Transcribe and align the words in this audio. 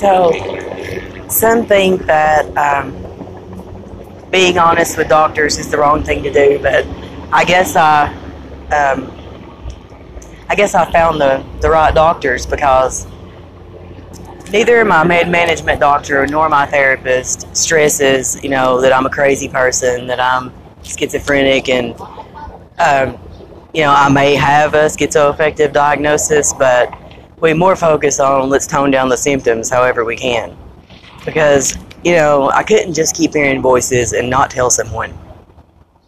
So, 0.00 0.32
some 1.28 1.66
think 1.66 2.06
that 2.06 2.46
um, 2.56 2.90
being 4.30 4.56
honest 4.56 4.96
with 4.96 5.10
doctors 5.10 5.58
is 5.58 5.70
the 5.70 5.76
wrong 5.76 6.02
thing 6.02 6.22
to 6.22 6.32
do, 6.32 6.58
but 6.58 6.86
I 7.30 7.44
guess 7.44 7.76
I, 7.76 8.06
um, 8.72 9.12
I 10.48 10.54
guess 10.54 10.74
I 10.74 10.90
found 10.90 11.20
the, 11.20 11.44
the 11.60 11.68
right 11.68 11.94
doctors 11.94 12.46
because 12.46 13.06
neither 14.50 14.82
my 14.86 15.04
med 15.04 15.28
management 15.28 15.80
doctor 15.80 16.26
nor 16.26 16.48
my 16.48 16.64
therapist 16.64 17.54
stresses, 17.54 18.42
you 18.42 18.48
know, 18.48 18.80
that 18.80 18.94
I'm 18.94 19.04
a 19.04 19.10
crazy 19.10 19.50
person, 19.50 20.06
that 20.06 20.18
I'm 20.18 20.50
schizophrenic, 20.82 21.68
and 21.68 21.94
um, 22.78 23.20
you 23.74 23.82
know, 23.82 23.92
I 23.92 24.08
may 24.08 24.34
have 24.34 24.72
a 24.72 24.86
schizoaffective 24.86 25.74
diagnosis, 25.74 26.54
but 26.54 26.90
we 27.40 27.54
more 27.54 27.76
focus 27.76 28.20
on 28.20 28.48
let's 28.50 28.66
tone 28.66 28.90
down 28.90 29.08
the 29.08 29.16
symptoms 29.16 29.70
however 29.70 30.04
we 30.04 30.16
can. 30.16 30.56
Because, 31.24 31.76
you 32.04 32.12
know, 32.12 32.50
I 32.50 32.62
couldn't 32.62 32.94
just 32.94 33.16
keep 33.16 33.34
hearing 33.34 33.62
voices 33.62 34.12
and 34.12 34.28
not 34.28 34.50
tell 34.50 34.70
someone. 34.70 35.16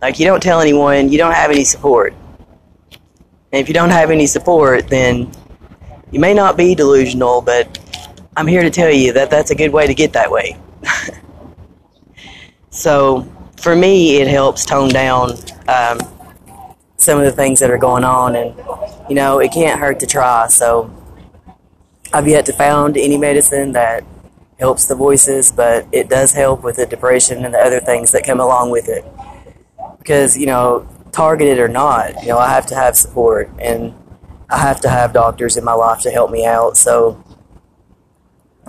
Like, 0.00 0.18
you 0.18 0.26
don't 0.26 0.42
tell 0.42 0.60
anyone, 0.60 1.10
you 1.10 1.18
don't 1.18 1.34
have 1.34 1.50
any 1.50 1.64
support. 1.64 2.14
And 3.52 3.60
if 3.60 3.68
you 3.68 3.74
don't 3.74 3.90
have 3.90 4.10
any 4.10 4.26
support, 4.26 4.88
then 4.88 5.30
you 6.10 6.20
may 6.20 6.34
not 6.34 6.56
be 6.56 6.74
delusional, 6.74 7.40
but 7.40 7.78
I'm 8.36 8.46
here 8.46 8.62
to 8.62 8.70
tell 8.70 8.90
you 8.90 9.12
that 9.12 9.30
that's 9.30 9.50
a 9.50 9.54
good 9.54 9.72
way 9.72 9.86
to 9.86 9.94
get 9.94 10.12
that 10.12 10.30
way. 10.30 10.56
so, 12.70 13.30
for 13.56 13.74
me, 13.76 14.16
it 14.16 14.28
helps 14.28 14.64
tone 14.64 14.88
down 14.90 15.32
um, 15.68 15.98
some 16.96 17.18
of 17.18 17.24
the 17.24 17.32
things 17.32 17.60
that 17.60 17.70
are 17.70 17.78
going 17.78 18.04
on, 18.04 18.36
and 18.36 18.54
you 19.08 19.14
know, 19.14 19.38
it 19.38 19.52
can't 19.52 19.78
hurt 19.78 20.00
to 20.00 20.06
try. 20.06 20.48
So, 20.48 20.90
I've 22.14 22.28
yet 22.28 22.46
to 22.46 22.52
found 22.52 22.96
any 22.96 23.18
medicine 23.18 23.72
that 23.72 24.04
helps 24.60 24.84
the 24.84 24.94
voices, 24.94 25.50
but 25.50 25.88
it 25.90 26.08
does 26.08 26.30
help 26.30 26.62
with 26.62 26.76
the 26.76 26.86
depression 26.86 27.44
and 27.44 27.52
the 27.52 27.58
other 27.58 27.80
things 27.80 28.12
that 28.12 28.22
come 28.24 28.38
along 28.38 28.70
with 28.70 28.88
it. 28.88 29.04
Because, 29.98 30.38
you 30.38 30.46
know, 30.46 30.88
targeted 31.10 31.58
or 31.58 31.66
not, 31.66 32.22
you 32.22 32.28
know, 32.28 32.38
I 32.38 32.50
have 32.50 32.66
to 32.66 32.76
have 32.76 32.96
support 32.96 33.50
and 33.58 33.92
I 34.48 34.58
have 34.58 34.80
to 34.82 34.88
have 34.88 35.12
doctors 35.12 35.56
in 35.56 35.64
my 35.64 35.72
life 35.72 36.02
to 36.02 36.10
help 36.12 36.30
me 36.30 36.46
out. 36.46 36.76
So, 36.76 37.20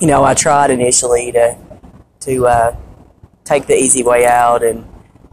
you 0.01 0.07
know, 0.07 0.23
I 0.23 0.33
tried 0.33 0.71
initially 0.71 1.31
to 1.33 1.55
to 2.21 2.47
uh, 2.47 2.75
take 3.43 3.67
the 3.67 3.75
easy 3.75 4.01
way 4.01 4.25
out 4.25 4.63
and 4.63 4.87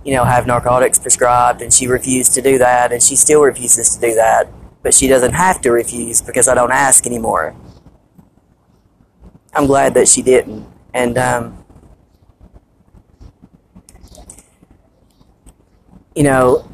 you 0.04 0.14
know 0.14 0.24
have 0.24 0.46
narcotics 0.46 0.98
prescribed, 0.98 1.62
and 1.62 1.72
she 1.72 1.86
refused 1.86 2.34
to 2.34 2.42
do 2.42 2.58
that, 2.58 2.92
and 2.92 3.02
she 3.02 3.16
still 3.16 3.40
refuses 3.40 3.96
to 3.96 4.00
do 4.00 4.14
that. 4.14 4.48
But 4.82 4.92
she 4.94 5.06
doesn't 5.08 5.32
have 5.32 5.60
to 5.62 5.70
refuse 5.70 6.20
because 6.20 6.48
I 6.48 6.54
don't 6.54 6.72
ask 6.72 7.06
anymore. 7.06 7.54
I'm 9.54 9.66
glad 9.66 9.94
that 9.94 10.08
she 10.08 10.22
didn't. 10.22 10.66
And, 10.94 11.18
um, 11.18 11.64
you 16.14 16.22
know, 16.22 16.68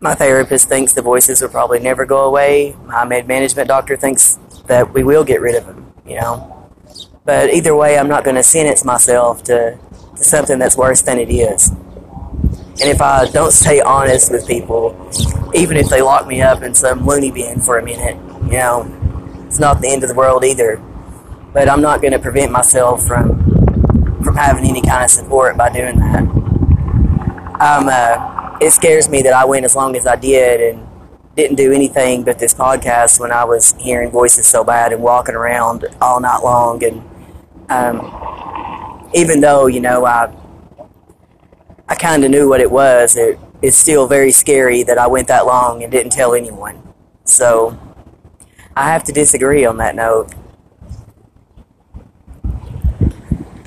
my 0.00 0.14
therapist 0.14 0.68
thinks 0.68 0.92
the 0.92 1.02
voices 1.02 1.40
will 1.40 1.48
probably 1.48 1.80
never 1.80 2.04
go 2.04 2.24
away. 2.24 2.76
My 2.84 3.04
med 3.04 3.26
management 3.26 3.68
doctor 3.68 3.96
thinks 3.96 4.38
that 4.66 4.92
we 4.92 5.02
will 5.02 5.24
get 5.24 5.40
rid 5.40 5.56
of 5.56 5.66
them, 5.66 5.92
you 6.06 6.16
know. 6.16 6.70
But 7.24 7.50
either 7.50 7.74
way, 7.74 7.98
I'm 7.98 8.08
not 8.08 8.24
going 8.24 8.36
to 8.36 8.42
sentence 8.42 8.84
myself 8.84 9.42
to, 9.44 9.78
to 10.16 10.24
something 10.24 10.58
that's 10.58 10.76
worse 10.76 11.02
than 11.02 11.18
it 11.18 11.30
is. 11.30 11.68
And 11.70 12.88
if 12.88 13.00
I 13.00 13.28
don't 13.30 13.52
stay 13.52 13.80
honest 13.80 14.30
with 14.30 14.46
people, 14.46 14.94
even 15.54 15.76
if 15.76 15.88
they 15.88 16.00
lock 16.00 16.26
me 16.26 16.42
up 16.42 16.62
in 16.62 16.74
some 16.74 17.06
loony 17.06 17.30
bin 17.30 17.60
for 17.60 17.78
a 17.78 17.84
minute, 17.84 18.16
you 18.44 18.58
know, 18.58 19.44
it's 19.46 19.58
not 19.58 19.80
the 19.80 19.88
end 19.88 20.04
of 20.04 20.08
the 20.08 20.14
world 20.14 20.44
either 20.44 20.80
but 21.58 21.68
I'm 21.68 21.80
not 21.80 22.00
going 22.00 22.12
to 22.12 22.20
prevent 22.20 22.52
myself 22.52 23.04
from 23.04 23.36
from 24.22 24.36
having 24.36 24.64
any 24.64 24.80
kind 24.80 25.02
of 25.02 25.10
support 25.10 25.56
by 25.56 25.68
doing 25.68 25.98
that. 25.98 26.20
Um, 27.60 27.88
uh, 27.90 28.56
it 28.60 28.70
scares 28.70 29.08
me 29.08 29.22
that 29.22 29.32
I 29.32 29.44
went 29.44 29.64
as 29.64 29.74
long 29.74 29.96
as 29.96 30.06
I 30.06 30.14
did 30.14 30.60
and 30.60 30.86
didn't 31.34 31.56
do 31.56 31.72
anything 31.72 32.22
but 32.22 32.38
this 32.38 32.54
podcast 32.54 33.18
when 33.18 33.32
I 33.32 33.42
was 33.42 33.74
hearing 33.76 34.12
voices 34.12 34.46
so 34.46 34.62
bad 34.62 34.92
and 34.92 35.02
walking 35.02 35.34
around 35.34 35.84
all 36.00 36.20
night 36.20 36.44
long. 36.44 36.84
And 36.84 37.02
um, 37.68 39.10
even 39.12 39.40
though 39.40 39.66
you 39.66 39.80
know 39.80 40.04
I 40.04 40.32
I 41.88 41.96
kind 41.96 42.22
of 42.22 42.30
knew 42.30 42.48
what 42.48 42.60
it 42.60 42.70
was, 42.70 43.16
it 43.16 43.36
it's 43.62 43.76
still 43.76 44.06
very 44.06 44.30
scary 44.30 44.84
that 44.84 44.96
I 44.96 45.08
went 45.08 45.26
that 45.26 45.44
long 45.44 45.82
and 45.82 45.90
didn't 45.90 46.12
tell 46.12 46.34
anyone. 46.34 46.80
So 47.24 47.76
I 48.76 48.92
have 48.92 49.02
to 49.04 49.12
disagree 49.12 49.64
on 49.64 49.78
that 49.78 49.96
note. 49.96 50.32